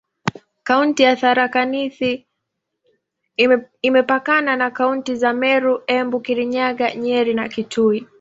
[0.63, 2.27] Kaunti ya Tharaka Nithi
[3.81, 8.07] imepakana na kaunti za Meru, Embu, Kirinyaga, Nyeri na Kitui.